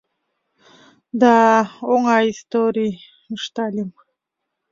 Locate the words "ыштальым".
3.35-3.89